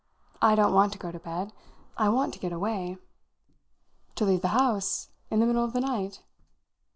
[0.41, 1.53] I don't want to go to bed.
[1.95, 2.97] I want to get away."
[4.15, 6.23] "To leave the house in the middle of the night?"